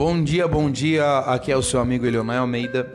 Bom 0.00 0.24
dia, 0.24 0.48
bom 0.48 0.70
dia. 0.70 1.18
Aqui 1.18 1.52
é 1.52 1.56
o 1.58 1.62
seu 1.62 1.78
amigo 1.78 2.06
Eleonai 2.06 2.38
Almeida. 2.38 2.90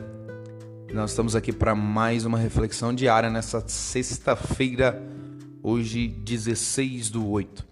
Nós 0.92 1.10
estamos 1.10 1.36
aqui 1.36 1.52
para 1.52 1.72
mais 1.72 2.24
uma 2.24 2.36
reflexão 2.36 2.92
diária 2.92 3.30
nessa 3.30 3.62
sexta-feira, 3.68 5.00
hoje 5.62 6.08
16 6.08 7.10
do 7.10 7.30
8. 7.30 7.64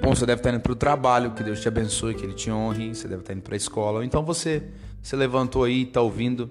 Bom, 0.00 0.14
você 0.14 0.24
deve 0.24 0.38
estar 0.38 0.50
indo 0.50 0.60
para 0.60 0.70
o 0.70 0.76
trabalho, 0.76 1.32
que 1.32 1.42
Deus 1.42 1.60
te 1.60 1.66
abençoe, 1.66 2.14
que 2.14 2.22
Ele 2.22 2.32
te 2.32 2.48
honre. 2.48 2.94
Você 2.94 3.08
deve 3.08 3.22
estar 3.22 3.32
indo 3.32 3.42
para 3.42 3.56
a 3.56 3.56
escola. 3.56 3.98
Ou 3.98 4.04
então 4.04 4.24
você 4.24 4.62
se 5.02 5.16
levantou 5.16 5.64
aí 5.64 5.80
e 5.80 5.82
está 5.82 6.00
ouvindo. 6.00 6.48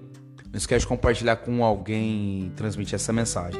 Não 0.52 0.58
esquece 0.58 0.80
de 0.80 0.88
compartilhar 0.88 1.36
com 1.36 1.64
alguém 1.64 2.48
e 2.48 2.50
transmitir 2.54 2.96
essa 2.96 3.14
mensagem. 3.14 3.58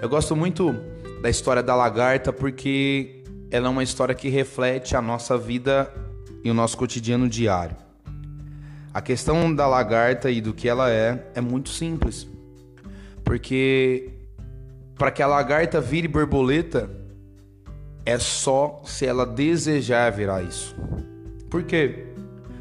Eu 0.00 0.08
gosto 0.08 0.36
muito 0.36 0.72
da 1.20 1.28
história 1.28 1.64
da 1.64 1.74
lagarta 1.74 2.32
porque 2.32 3.24
ela 3.50 3.66
é 3.66 3.70
uma 3.70 3.82
história 3.82 4.14
que 4.14 4.28
reflete 4.28 4.94
a 4.94 5.02
nossa 5.02 5.36
vida 5.36 5.92
e 6.44 6.50
o 6.50 6.54
nosso 6.54 6.76
cotidiano 6.76 7.28
diário. 7.28 7.76
A 8.92 9.00
questão 9.00 9.54
da 9.54 9.66
lagarta 9.66 10.30
e 10.30 10.40
do 10.40 10.52
que 10.52 10.68
ela 10.68 10.90
é 10.90 11.30
é 11.34 11.40
muito 11.40 11.70
simples. 11.70 12.26
Porque 13.24 14.10
para 14.96 15.10
que 15.10 15.22
a 15.22 15.26
lagarta 15.26 15.80
vire 15.80 16.06
borboleta 16.06 16.90
é 18.04 18.18
só 18.18 18.82
se 18.84 19.06
ela 19.06 19.24
desejar 19.24 20.10
virar 20.10 20.42
isso. 20.42 20.76
Por 21.48 21.62
quê? 21.62 22.06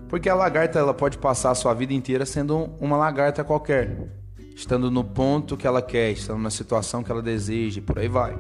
Porque 0.08 0.30
a 0.30 0.36
lagarta 0.36 0.80
ela 0.80 0.94
pode 0.94 1.18
passar 1.18 1.52
a 1.52 1.56
sua 1.56 1.74
vida 1.74 1.94
inteira 1.94 2.26
sendo 2.26 2.70
uma 2.80 2.98
lagarta 2.98 3.44
qualquer, 3.44 4.10
estando 4.56 4.92
no 4.92 5.04
ponto 5.04 5.58
que 5.58 5.66
ela 5.66 5.82
quer, 5.82 6.12
estando 6.12 6.42
na 6.42 6.50
situação 6.50 7.04
que 7.04 7.12
ela 7.12 7.22
deseja 7.22 7.80
e 7.80 7.82
por 7.82 7.98
aí 7.98 8.08
vai. 8.08 8.38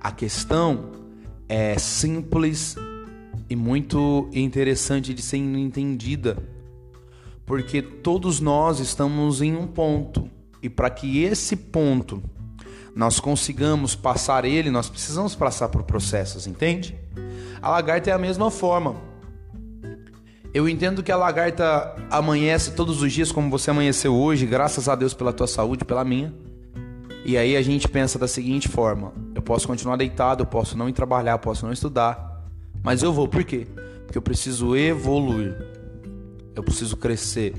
A 0.00 0.10
questão 0.10 0.92
é 1.48 1.78
simples 1.78 2.76
e 3.50 3.56
muito 3.56 4.30
interessante 4.32 5.12
de 5.12 5.20
ser 5.20 5.38
entendida, 5.38 6.38
porque 7.44 7.82
todos 7.82 8.38
nós 8.38 8.78
estamos 8.78 9.42
em 9.42 9.56
um 9.56 9.66
ponto 9.66 10.30
e 10.62 10.70
para 10.70 10.88
que 10.88 11.24
esse 11.24 11.56
ponto 11.56 12.22
nós 12.94 13.18
consigamos 13.18 13.96
passar 13.96 14.44
ele, 14.44 14.70
nós 14.70 14.88
precisamos 14.88 15.34
passar 15.34 15.68
por 15.68 15.82
processos, 15.82 16.46
entende? 16.46 16.96
A 17.60 17.70
lagarta 17.70 18.08
é 18.10 18.12
a 18.12 18.18
mesma 18.18 18.52
forma. 18.52 18.94
Eu 20.54 20.68
entendo 20.68 21.02
que 21.02 21.10
a 21.10 21.16
lagarta 21.16 21.96
amanhece 22.08 22.72
todos 22.72 23.02
os 23.02 23.12
dias 23.12 23.32
como 23.32 23.50
você 23.50 23.70
amanheceu 23.70 24.14
hoje, 24.14 24.46
graças 24.46 24.88
a 24.88 24.94
Deus 24.94 25.12
pela 25.12 25.32
tua 25.32 25.46
saúde, 25.46 25.84
pela 25.84 26.04
minha. 26.04 26.32
E 27.24 27.36
aí 27.36 27.56
a 27.56 27.62
gente 27.62 27.88
pensa 27.88 28.18
da 28.18 28.26
seguinte 28.26 28.68
forma: 28.68 29.12
eu 29.34 29.42
posso 29.42 29.66
continuar 29.66 29.96
deitado, 29.96 30.42
eu 30.42 30.46
posso 30.46 30.76
não 30.76 30.88
ir 30.88 30.92
trabalhar, 30.92 31.32
eu 31.32 31.38
posso 31.38 31.64
não 31.64 31.72
estudar, 31.72 32.29
mas 32.82 33.02
eu 33.02 33.12
vou, 33.12 33.28
por 33.28 33.44
quê? 33.44 33.66
Porque 34.04 34.18
eu 34.18 34.22
preciso 34.22 34.76
evoluir. 34.76 35.54
Eu 36.54 36.62
preciso 36.62 36.96
crescer. 36.96 37.54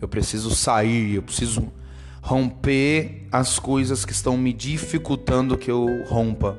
Eu 0.00 0.08
preciso 0.08 0.54
sair, 0.54 1.14
eu 1.14 1.22
preciso 1.22 1.72
romper 2.20 3.26
as 3.30 3.58
coisas 3.58 4.04
que 4.04 4.12
estão 4.12 4.36
me 4.36 4.52
dificultando 4.52 5.58
que 5.58 5.70
eu 5.70 5.86
rompa. 6.06 6.58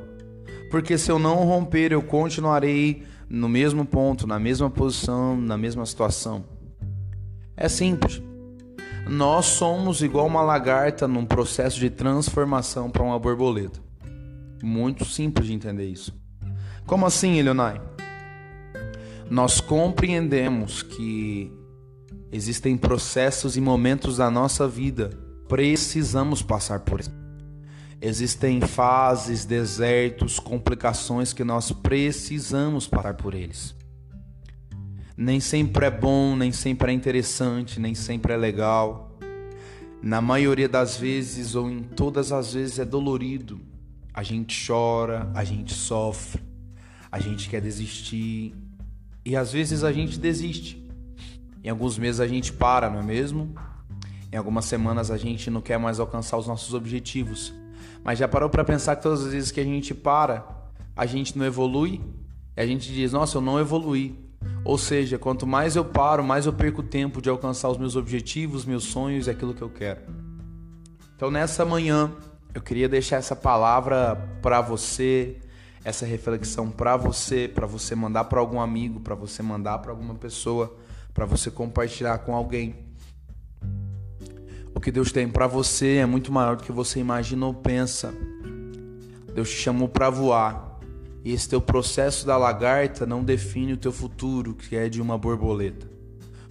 Porque 0.70 0.98
se 0.98 1.12
eu 1.12 1.18
não 1.18 1.44
romper, 1.44 1.92
eu 1.92 2.02
continuarei 2.02 3.04
no 3.30 3.50
mesmo 3.50 3.86
ponto, 3.86 4.28
na 4.28 4.40
mesma 4.40 4.70
posição, 4.70 5.36
na 5.36 5.58
mesma 5.58 5.86
situação. 5.86 6.46
É 7.58 7.68
simples. 7.68 8.22
Nós 9.08 9.46
somos 9.46 10.02
igual 10.02 10.28
uma 10.28 10.42
lagarta 10.42 11.08
num 11.08 11.26
processo 11.26 11.80
de 11.80 11.90
transformação 11.90 12.90
para 12.90 13.04
uma 13.04 13.20
borboleta. 13.20 13.80
Muito 14.64 15.06
simples 15.06 15.48
de 15.48 15.54
entender 15.54 15.86
isso. 15.86 16.14
Como 16.86 17.06
assim, 17.06 17.40
Elionai? 17.40 17.82
Nós 19.28 19.60
compreendemos 19.60 20.84
que 20.84 21.52
existem 22.32 22.78
processos 22.78 23.58
e 23.58 23.62
momentos 23.62 24.18
da 24.18 24.30
nossa 24.30 24.68
vida, 24.68 25.10
precisamos 25.48 26.44
passar 26.44 26.82
por 26.82 27.00
isso. 27.00 27.12
Existem 28.00 28.62
fases, 28.62 29.46
desertos, 29.46 30.40
complicações 30.40 31.34
que 31.34 31.44
nós 31.44 31.72
precisamos 31.72 32.88
parar 32.88 33.16
por 33.16 33.34
eles. 33.34 33.74
Nem 35.18 35.40
sempre 35.40 35.88
é 35.88 35.92
bom, 35.92 36.36
nem 36.36 36.52
sempre 36.52 36.92
é 36.92 36.94
interessante, 36.94 37.80
nem 37.80 37.96
sempre 37.96 38.34
é 38.34 38.38
legal. 38.38 39.18
Na 40.04 40.22
maioria 40.22 40.70
das 40.70 40.98
vezes 40.98 41.56
ou 41.56 41.68
em 41.68 41.82
todas 41.82 42.32
as 42.32 42.54
vezes 42.54 42.78
é 42.78 42.86
dolorido. 42.86 43.60
A 44.14 44.22
gente 44.22 44.68
chora, 44.68 45.32
a 45.34 45.44
gente 45.44 45.74
sofre, 45.74 46.42
a 47.16 47.20
gente 47.20 47.48
quer 47.48 47.62
desistir 47.62 48.54
e 49.24 49.38
às 49.38 49.54
vezes 49.54 49.86
a 49.86 49.92
gente 49.94 50.20
desiste. 50.20 50.86
Em 51.64 51.70
alguns 51.70 51.98
meses 51.98 52.20
a 52.20 52.28
gente 52.28 52.52
para, 52.52 52.90
não 52.90 53.00
é 53.00 53.04
mesmo? 53.04 53.56
Em 54.30 54.36
algumas 54.36 54.66
semanas 54.66 55.10
a 55.10 55.16
gente 55.16 55.50
não 55.50 55.62
quer 55.62 55.80
mais 55.80 55.98
alcançar 55.98 56.36
os 56.38 56.46
nossos 56.46 56.74
objetivos. 56.74 57.54
Mas 58.04 58.20
já 58.20 58.28
parou 58.28 58.50
para 58.50 58.66
pensar 58.66 58.98
que 58.98 59.04
todas 59.04 59.26
as 59.26 59.32
vezes 59.32 59.50
que 59.50 59.62
a 59.62 59.64
gente 59.64 59.94
para, 59.94 60.46
a 60.94 61.06
gente 61.06 61.38
não 61.38 61.46
evolui? 61.46 62.02
E 62.58 62.62
a 62.62 62.68
gente 62.68 62.92
diz: 62.92 63.14
"Nossa, 63.14 63.38
eu 63.38 63.42
não 63.42 63.62
evolui". 63.62 64.20
Ou 64.66 64.78
seja, 64.78 65.18
quanto 65.18 65.48
mais 65.48 65.78
eu 65.78 65.86
paro, 65.86 66.22
mais 66.22 66.46
eu 66.46 66.52
perco 66.52 66.84
tempo 66.84 67.22
de 67.22 67.30
alcançar 67.30 67.70
os 67.70 67.78
meus 67.78 67.96
objetivos, 67.96 68.66
meus 68.66 68.84
sonhos 68.84 69.28
e 69.28 69.30
aquilo 69.30 69.54
que 69.54 69.62
eu 69.62 69.70
quero. 69.70 70.02
Então 71.16 71.32
nessa 71.32 71.64
manhã, 71.64 72.12
eu 72.54 72.62
queria 72.62 72.90
deixar 72.90 73.16
essa 73.16 73.38
palavra 73.38 74.18
para 74.42 74.60
você, 74.60 75.40
essa 75.86 76.04
reflexão 76.04 76.72
para 76.72 76.98
você, 76.98 77.48
para 77.48 77.68
você 77.68 77.94
mandar 77.94 78.24
para 78.24 78.40
algum 78.40 78.60
amigo, 78.60 79.00
para 79.00 79.14
você 79.14 79.44
mandar 79.44 79.78
para 79.78 79.92
alguma 79.92 80.16
pessoa, 80.16 80.76
para 81.14 81.28
você 81.28 81.52
compartilhar 81.52 82.18
com 82.18 82.36
alguém. 82.36 82.76
O 84.74 84.80
que 84.80 84.92
Deus 84.92 85.12
tem 85.12 85.30
para 85.30 85.46
você 85.46 85.98
é 85.98 86.06
muito 86.08 86.32
maior 86.32 86.56
do 86.56 86.64
que 86.64 86.72
você 86.72 87.00
imagina 87.00 87.46
ou 87.46 87.54
pensa. 87.54 88.12
Deus 89.36 89.52
te 89.52 89.58
chamou 89.58 89.88
para 89.88 90.10
voar. 90.10 90.80
E 91.24 91.32
esse 91.32 91.48
teu 91.48 91.62
processo 91.62 92.26
da 92.26 92.36
lagarta 92.36 93.06
não 93.06 93.24
define 93.24 93.74
o 93.74 93.78
teu 93.78 93.92
futuro, 93.92 94.56
que 94.56 94.76
é 94.76 94.90
de 94.90 95.00
uma 95.00 95.20
borboleta. 95.20 95.88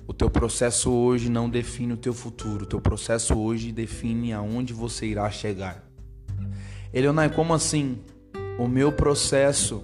O 0.07 0.15
teu 0.15 0.31
processo 0.31 0.93
hoje 0.93 1.29
não 1.29 1.51
define 1.51 1.93
o 1.93 1.97
teu 1.97 2.15
futuro. 2.15 2.65
O 2.65 2.69
teu 2.69 2.81
processo 2.81 3.37
hoje 3.37 3.73
define 3.73 4.33
aonde 4.33 4.73
você 4.73 5.07
irá 5.07 5.29
chegar. 5.29 5.85
Eleonai, 6.93 7.31
como 7.31 7.53
assim? 7.53 7.99
O 8.59 8.69
meu 8.69 8.93
processo 8.93 9.83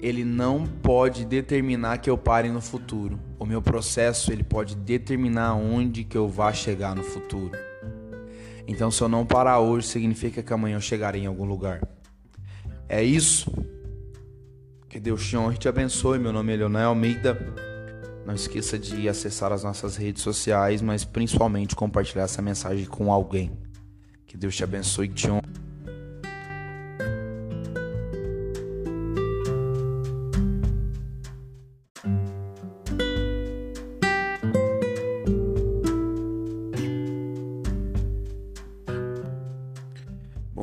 ele 0.00 0.24
não 0.24 0.66
pode 0.66 1.24
determinar 1.24 1.98
que 1.98 2.08
eu 2.08 2.16
pare 2.16 2.48
no 2.48 2.60
futuro. 2.60 3.20
O 3.38 3.44
meu 3.44 3.60
processo 3.60 4.32
ele 4.32 4.42
pode 4.42 4.74
determinar 4.74 5.54
onde 5.54 6.04
que 6.04 6.16
eu 6.16 6.28
vá 6.28 6.52
chegar 6.52 6.96
no 6.96 7.02
futuro. 7.02 7.52
Então, 8.66 8.90
se 8.90 9.02
eu 9.02 9.08
não 9.08 9.26
parar 9.26 9.60
hoje, 9.60 9.88
significa 9.88 10.42
que 10.42 10.52
amanhã 10.52 10.76
eu 10.76 10.80
chegarei 10.80 11.22
em 11.22 11.26
algum 11.26 11.44
lugar. 11.44 11.86
É 12.88 13.02
isso. 13.02 13.52
Que 14.88 14.98
Deus 14.98 15.26
te 15.26 15.36
honre 15.36 15.56
e 15.56 15.58
te 15.58 15.68
abençoe. 15.68 16.18
Meu 16.18 16.32
nome 16.32 16.52
é 16.52 16.56
Leonel 16.56 16.88
Almeida. 16.88 17.38
Não 18.24 18.34
esqueça 18.34 18.78
de 18.78 19.08
acessar 19.08 19.52
as 19.52 19.64
nossas 19.64 19.96
redes 19.96 20.22
sociais, 20.22 20.80
mas 20.80 21.04
principalmente 21.04 21.76
compartilhar 21.76 22.24
essa 22.24 22.40
mensagem 22.40 22.86
com 22.86 23.12
alguém. 23.12 23.52
Que 24.26 24.36
Deus 24.36 24.56
te 24.56 24.64
abençoe 24.64 25.06
e 25.06 25.10
te 25.10 25.30
honre. 25.30 25.59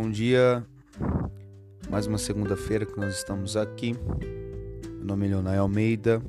Bom 0.08 0.12
dia, 0.14 0.66
mais 1.90 2.08
uma 2.08 2.18
segunda-feira 2.18 2.86
que 2.86 2.98
nós 2.98 3.14
estamos 3.14 3.58
aqui. 3.58 3.94
Meu 4.96 5.04
nome 5.04 5.26
é 5.26 5.30
Leonel 5.32 5.64
Almeida. 5.64 6.24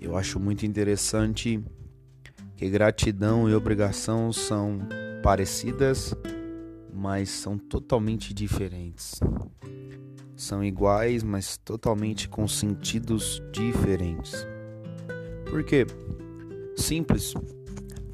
Eu 0.00 0.16
acho 0.16 0.40
muito 0.40 0.64
interessante 0.64 1.62
que 2.56 2.70
gratidão 2.70 3.46
e 3.46 3.54
obrigação 3.54 4.32
são 4.32 4.78
parecidas, 5.22 6.14
mas 6.90 7.28
são 7.28 7.58
totalmente 7.58 8.32
diferentes. 8.32 9.20
São 10.34 10.64
iguais, 10.64 11.22
mas 11.22 11.58
totalmente 11.58 12.26
com 12.26 12.48
sentidos 12.48 13.42
diferentes. 13.52 14.46
Por 15.50 15.62
quê? 15.62 15.84
Simples. 16.74 17.34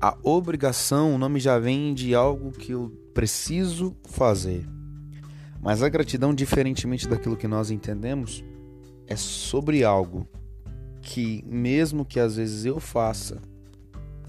A 0.00 0.18
obrigação, 0.24 1.14
o 1.14 1.18
nome 1.18 1.38
já 1.38 1.60
vem 1.60 1.94
de 1.94 2.12
algo 2.12 2.50
que 2.50 2.72
eu 2.72 2.90
preciso 3.18 3.96
fazer. 4.04 4.64
Mas 5.60 5.82
a 5.82 5.88
gratidão, 5.88 6.32
diferentemente 6.32 7.08
daquilo 7.08 7.36
que 7.36 7.48
nós 7.48 7.68
entendemos, 7.68 8.44
é 9.08 9.16
sobre 9.16 9.82
algo 9.82 10.24
que, 11.02 11.44
mesmo 11.44 12.04
que 12.04 12.20
às 12.20 12.36
vezes 12.36 12.64
eu 12.64 12.78
faça, 12.78 13.42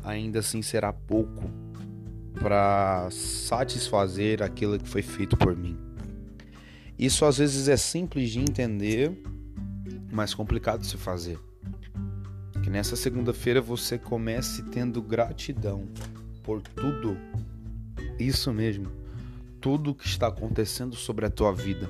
ainda 0.04 0.40
assim 0.40 0.64
será 0.64 0.92
pouco 0.92 1.52
para 2.40 3.08
satisfazer 3.12 4.42
aquilo 4.42 4.80
que 4.80 4.90
foi 4.90 5.04
feito 5.04 5.38
por 5.38 5.56
mim. 5.56 5.78
Isso 6.98 7.26
às 7.26 7.38
vezes 7.38 7.68
é 7.68 7.78
simples 7.78 8.32
de 8.32 8.40
entender, 8.40 9.22
mas 10.12 10.34
complicado 10.34 10.82
de 10.82 10.88
se 10.88 10.98
fazer. 10.98 11.38
Que 12.64 12.72
nessa 12.72 12.96
segunda-feira 12.96 13.62
você 13.62 14.00
comece 14.00 14.64
tendo 14.64 15.00
gratidão 15.00 15.88
por 16.42 16.60
tudo, 16.60 17.16
isso 18.20 18.54
mesmo, 18.54 18.88
tudo 19.62 19.96
que 19.96 20.06
está 20.06 20.28
acontecendo 20.28 20.96
sobre 20.96 21.26
a 21.26 21.30
tua 21.30 21.52
vida, 21.54 21.90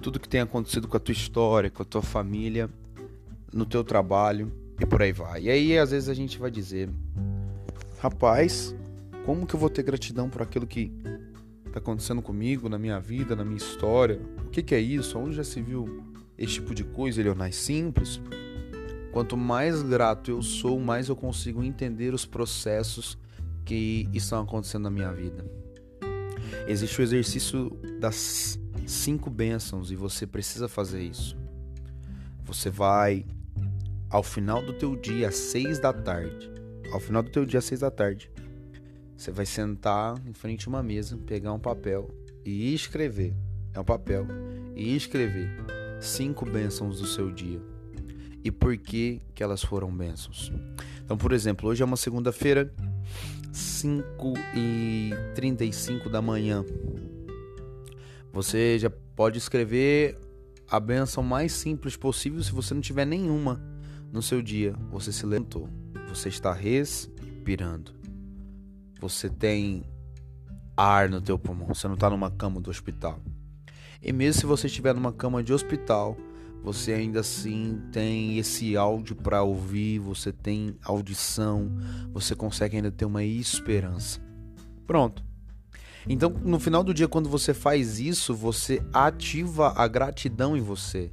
tudo 0.00 0.20
que 0.20 0.28
tem 0.28 0.40
acontecido 0.40 0.88
com 0.88 0.96
a 0.96 1.00
tua 1.00 1.12
história, 1.12 1.70
com 1.70 1.82
a 1.82 1.86
tua 1.86 2.02
família, 2.02 2.70
no 3.52 3.66
teu 3.66 3.82
trabalho 3.82 4.52
e 4.80 4.86
por 4.86 5.02
aí 5.02 5.12
vai. 5.12 5.42
E 5.42 5.50
aí 5.50 5.78
às 5.78 5.90
vezes 5.90 6.08
a 6.08 6.14
gente 6.14 6.38
vai 6.38 6.50
dizer, 6.50 6.88
rapaz, 8.00 8.74
como 9.24 9.46
que 9.46 9.54
eu 9.54 9.60
vou 9.60 9.70
ter 9.70 9.82
gratidão 9.82 10.30
por 10.30 10.42
aquilo 10.42 10.66
que 10.66 10.92
está 11.66 11.78
acontecendo 11.78 12.22
comigo, 12.22 12.68
na 12.68 12.78
minha 12.78 12.98
vida, 12.98 13.36
na 13.36 13.44
minha 13.44 13.58
história? 13.58 14.20
O 14.46 14.50
que, 14.50 14.62
que 14.62 14.74
é 14.74 14.80
isso? 14.80 15.18
Onde 15.18 15.36
já 15.36 15.44
se 15.44 15.60
viu 15.60 16.02
esse 16.38 16.54
tipo 16.54 16.74
de 16.74 16.84
coisa, 16.84 17.22
Leonais? 17.22 17.56
Simples. 17.56 18.20
Quanto 19.12 19.36
mais 19.36 19.82
grato 19.82 20.30
eu 20.30 20.42
sou, 20.42 20.80
mais 20.80 21.08
eu 21.08 21.16
consigo 21.16 21.62
entender 21.62 22.14
os 22.14 22.24
processos 22.24 23.18
que 23.64 24.08
estão 24.12 24.42
acontecendo 24.42 24.82
na 24.82 24.90
minha 24.90 25.12
vida. 25.12 25.44
Existe 26.66 27.00
o 27.00 27.02
exercício 27.02 27.70
das 28.00 28.58
cinco 28.86 29.30
bênçãos 29.30 29.90
e 29.90 29.96
você 29.96 30.26
precisa 30.26 30.68
fazer 30.68 31.02
isso. 31.02 31.36
Você 32.44 32.70
vai 32.70 33.24
ao 34.08 34.22
final 34.22 34.60
do 34.60 34.72
teu 34.72 34.96
dia 34.96 35.28
às 35.28 35.36
seis 35.36 35.78
da 35.78 35.92
tarde, 35.92 36.50
ao 36.92 36.98
final 36.98 37.22
do 37.22 37.30
teu 37.30 37.46
dia 37.46 37.58
às 37.58 37.64
seis 37.64 37.80
da 37.80 37.90
tarde, 37.90 38.30
você 39.16 39.30
vai 39.30 39.44
sentar 39.44 40.16
em 40.26 40.32
frente 40.32 40.66
a 40.66 40.70
uma 40.70 40.82
mesa, 40.82 41.16
pegar 41.18 41.52
um 41.52 41.58
papel 41.58 42.10
e 42.44 42.74
escrever. 42.74 43.34
É 43.74 43.78
um 43.78 43.84
papel 43.84 44.26
e 44.74 44.96
escrever 44.96 45.48
cinco 46.00 46.44
bênçãos 46.44 47.00
do 47.00 47.06
seu 47.06 47.30
dia 47.30 47.60
e 48.42 48.50
por 48.50 48.76
que, 48.78 49.20
que 49.34 49.42
elas 49.42 49.62
foram 49.62 49.94
bênçãos. 49.94 50.50
Então, 51.04 51.16
por 51.16 51.32
exemplo, 51.32 51.68
hoje 51.68 51.82
é 51.82 51.84
uma 51.84 51.96
segunda-feira, 51.96 52.72
5 53.52 54.34
e 54.54 55.10
35 55.34 56.08
da 56.08 56.22
manhã. 56.22 56.64
Você 58.32 58.78
já 58.78 58.90
pode 58.90 59.38
escrever 59.38 60.16
a 60.68 60.78
benção 60.78 61.22
mais 61.22 61.52
simples 61.52 61.96
possível 61.96 62.42
se 62.42 62.52
você 62.52 62.72
não 62.74 62.80
tiver 62.80 63.04
nenhuma 63.04 63.60
no 64.12 64.22
seu 64.22 64.40
dia. 64.40 64.74
Você 64.90 65.12
se 65.12 65.26
levantou, 65.26 65.68
você 66.08 66.28
está 66.28 66.52
respirando. 66.52 67.92
Você 69.00 69.28
tem 69.28 69.84
ar 70.76 71.08
no 71.08 71.20
teu 71.20 71.38
pulmão, 71.38 71.68
você 71.68 71.88
não 71.88 71.94
está 71.94 72.08
numa 72.08 72.30
cama 72.30 72.60
do 72.60 72.70
hospital. 72.70 73.20
E 74.02 74.12
mesmo 74.12 74.40
se 74.40 74.46
você 74.46 74.66
estiver 74.66 74.94
numa 74.94 75.12
cama 75.12 75.42
de 75.42 75.52
hospital, 75.52 76.16
você 76.62 76.92
ainda 76.92 77.20
assim 77.20 77.80
tem 77.90 78.38
esse 78.38 78.76
áudio 78.76 79.16
para 79.16 79.42
ouvir, 79.42 79.98
você 79.98 80.32
tem 80.32 80.76
audição, 80.84 81.70
você 82.12 82.34
consegue 82.34 82.76
ainda 82.76 82.90
ter 82.90 83.04
uma 83.04 83.24
esperança. 83.24 84.20
Pronto. 84.86 85.24
Então, 86.08 86.30
no 86.30 86.58
final 86.58 86.82
do 86.82 86.94
dia, 86.94 87.08
quando 87.08 87.28
você 87.28 87.52
faz 87.52 88.00
isso, 88.00 88.34
você 88.34 88.82
ativa 88.92 89.72
a 89.76 89.86
gratidão 89.86 90.56
em 90.56 90.60
você. 90.60 91.10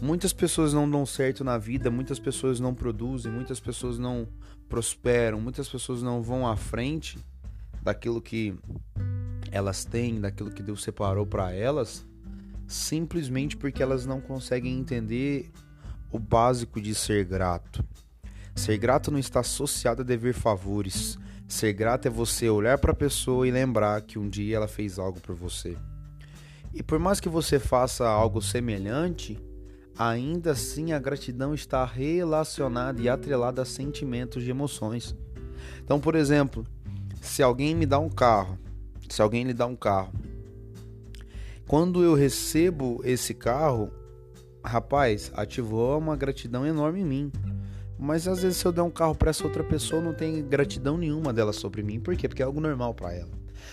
Muitas 0.00 0.32
pessoas 0.32 0.72
não 0.72 0.88
dão 0.88 1.04
certo 1.04 1.42
na 1.42 1.58
vida, 1.58 1.90
muitas 1.90 2.18
pessoas 2.18 2.60
não 2.60 2.74
produzem, 2.74 3.32
muitas 3.32 3.58
pessoas 3.58 3.98
não 3.98 4.28
prosperam, 4.68 5.40
muitas 5.40 5.68
pessoas 5.68 6.02
não 6.02 6.22
vão 6.22 6.46
à 6.46 6.56
frente 6.56 7.18
daquilo 7.82 8.20
que 8.20 8.54
elas 9.50 9.84
têm, 9.84 10.20
daquilo 10.20 10.50
que 10.50 10.62
Deus 10.62 10.82
separou 10.82 11.26
para 11.26 11.52
elas, 11.52 12.06
simplesmente 12.68 13.56
porque 13.56 13.82
elas 13.82 14.04
não 14.04 14.20
conseguem 14.20 14.78
entender 14.78 15.50
o 16.12 16.18
básico 16.18 16.80
de 16.80 16.94
ser 16.94 17.24
grato. 17.24 17.82
Ser 18.54 18.76
grato 18.76 19.10
não 19.10 19.18
está 19.18 19.40
associado 19.40 20.02
a 20.02 20.04
dever 20.04 20.34
favores. 20.34 21.18
Ser 21.48 21.72
grato 21.72 22.06
é 22.06 22.10
você 22.10 22.50
olhar 22.50 22.76
para 22.76 22.92
a 22.92 22.96
pessoa 22.96 23.48
e 23.48 23.50
lembrar 23.50 24.02
que 24.02 24.18
um 24.18 24.28
dia 24.28 24.56
ela 24.56 24.68
fez 24.68 24.98
algo 24.98 25.18
por 25.18 25.34
você. 25.34 25.76
E 26.74 26.82
por 26.82 26.98
mais 26.98 27.18
que 27.18 27.28
você 27.28 27.58
faça 27.58 28.06
algo 28.06 28.42
semelhante, 28.42 29.40
ainda 29.98 30.50
assim 30.50 30.92
a 30.92 30.98
gratidão 30.98 31.54
está 31.54 31.84
relacionada 31.86 33.00
e 33.00 33.08
atrelada 33.08 33.62
a 33.62 33.64
sentimentos 33.64 34.44
e 34.44 34.50
emoções. 34.50 35.16
Então, 35.82 35.98
por 35.98 36.14
exemplo, 36.14 36.66
se 37.22 37.42
alguém 37.42 37.74
me 37.74 37.86
dá 37.86 37.98
um 37.98 38.10
carro, 38.10 38.58
se 39.08 39.22
alguém 39.22 39.44
lhe 39.44 39.54
dá 39.54 39.66
um 39.66 39.76
carro 39.76 40.12
quando 41.68 42.02
eu 42.02 42.14
recebo 42.14 43.02
esse 43.04 43.34
carro, 43.34 43.92
rapaz, 44.64 45.30
ativou 45.34 45.98
uma 45.98 46.16
gratidão 46.16 46.66
enorme 46.66 47.00
em 47.00 47.04
mim. 47.04 47.32
Mas 47.98 48.26
às 48.26 48.42
vezes 48.42 48.56
se 48.56 48.64
eu 48.64 48.72
der 48.72 48.80
um 48.80 48.90
carro 48.90 49.14
para 49.14 49.28
essa 49.28 49.44
outra 49.44 49.62
pessoa, 49.62 50.00
não 50.00 50.14
tem 50.14 50.42
gratidão 50.42 50.96
nenhuma 50.96 51.30
dela 51.30 51.52
sobre 51.52 51.82
mim. 51.82 52.00
Por 52.00 52.16
quê? 52.16 52.26
Porque 52.26 52.40
é 52.40 52.46
algo 52.46 52.58
normal 52.58 52.94
para 52.94 53.12
ela. 53.12 53.30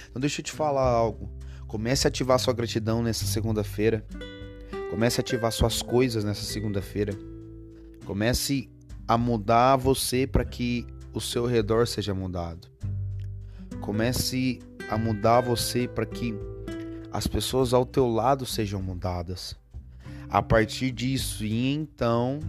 Então 0.10 0.20
deixa 0.20 0.42
eu 0.42 0.44
te 0.46 0.52
falar 0.52 0.86
algo. 0.86 1.32
Comece 1.68 2.06
a 2.06 2.10
ativar 2.10 2.38
sua 2.38 2.54
gratidão 2.54 3.02
nessa 3.02 3.26
segunda-feira. 3.26 4.06
Comece 4.90 5.22
a 5.22 5.24
ativar 5.24 5.54
suas 5.54 5.82
coisas 5.82 6.26
nessa 6.26 6.44
segunda-feira. 6.44 7.14
Comece 8.06 8.70
a 9.08 9.18
mudar 9.18 9.78
você 9.78 10.28
para 10.28 10.44
que 10.44 10.86
o 11.14 11.22
seu 11.22 11.46
redor 11.46 11.88
seja 11.88 12.14
mudado. 12.14 12.68
Comece 13.80 14.60
a 14.90 14.98
mudar 14.98 15.40
você 15.40 15.88
para 15.88 16.06
que 16.06 16.36
as 17.16 17.28
pessoas 17.28 17.74
ao 17.74 17.86
teu 17.86 18.10
lado 18.10 18.46
sejam 18.46 18.82
mudadas. 18.82 19.56
A 20.30 20.42
partir 20.42 20.92
disso, 20.92 21.46
e 21.46 21.74
então 21.74 22.42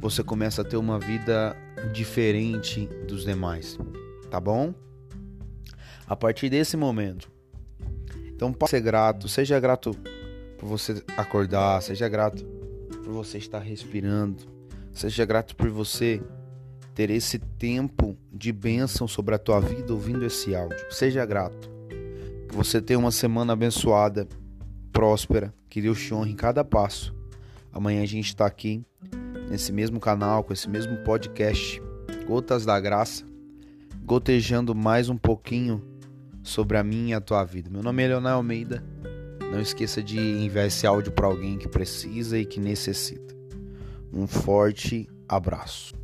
você 0.00 0.24
começa 0.24 0.62
a 0.62 0.64
ter 0.64 0.78
uma 0.78 0.98
vida 0.98 1.54
diferente 1.92 2.86
dos 3.06 3.24
demais, 3.26 3.78
tá 4.30 4.40
bom? 4.40 4.72
A 6.06 6.16
partir 6.16 6.48
desse 6.48 6.78
momento. 6.78 7.30
Então, 8.28 8.54
pode 8.54 8.70
ser 8.70 8.80
grato, 8.80 9.28
seja 9.28 9.60
grato 9.60 9.90
por 10.56 10.66
você 10.66 11.04
acordar, 11.14 11.82
seja 11.82 12.08
grato 12.08 12.42
por 13.04 13.12
você 13.12 13.36
estar 13.36 13.58
respirando, 13.58 14.44
seja 14.94 15.26
grato 15.26 15.54
por 15.54 15.68
você 15.68 16.22
ter 16.94 17.10
esse 17.10 17.38
tempo 17.38 18.16
de 18.32 18.50
bênção 18.50 19.06
sobre 19.06 19.34
a 19.34 19.38
tua 19.38 19.60
vida 19.60 19.92
ouvindo 19.92 20.24
esse 20.24 20.54
áudio. 20.54 20.90
Seja 20.90 21.26
grato. 21.26 21.75
Que 22.56 22.64
você 22.64 22.80
tenha 22.80 22.98
uma 22.98 23.10
semana 23.10 23.52
abençoada, 23.52 24.26
próspera, 24.90 25.52
que 25.68 25.82
Deus 25.82 26.00
te 26.00 26.14
honre 26.14 26.32
em 26.32 26.34
cada 26.34 26.64
passo. 26.64 27.14
Amanhã 27.70 28.02
a 28.02 28.06
gente 28.06 28.28
está 28.28 28.46
aqui 28.46 28.82
nesse 29.50 29.70
mesmo 29.70 30.00
canal, 30.00 30.42
com 30.42 30.54
esse 30.54 30.66
mesmo 30.66 30.96
podcast, 31.04 31.82
Gotas 32.26 32.64
da 32.64 32.80
Graça, 32.80 33.26
gotejando 34.02 34.74
mais 34.74 35.10
um 35.10 35.18
pouquinho 35.18 35.84
sobre 36.42 36.78
a 36.78 36.82
minha 36.82 37.10
e 37.10 37.14
a 37.14 37.20
tua 37.20 37.44
vida. 37.44 37.68
Meu 37.68 37.82
nome 37.82 38.02
é 38.02 38.08
Leonel 38.08 38.36
Almeida. 38.36 38.82
Não 39.52 39.60
esqueça 39.60 40.02
de 40.02 40.18
enviar 40.18 40.66
esse 40.66 40.86
áudio 40.86 41.12
para 41.12 41.26
alguém 41.26 41.58
que 41.58 41.68
precisa 41.68 42.38
e 42.38 42.46
que 42.46 42.58
necessita. 42.58 43.36
Um 44.10 44.26
forte 44.26 45.06
abraço. 45.28 45.94